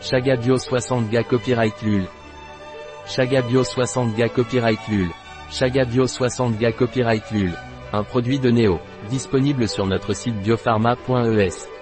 [0.00, 2.06] Chaga Bio 60 Ga Copyright Lul.
[3.06, 5.08] Chaga Bio 60 Ga Copyright Lul.
[5.50, 7.52] Chaga Bio 60 Ga Copyright Lul.
[7.92, 8.78] Un produit de Néo.
[9.08, 11.75] Disponible sur notre site biopharma.es.